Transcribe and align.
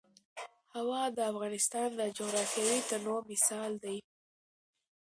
هوا 0.75 1.01
د 1.15 1.17
افغانستان 1.31 1.89
د 1.99 2.01
جغرافیوي 2.17 2.79
تنوع 2.89 3.19
مثال 3.31 3.71
دی. 3.83 3.97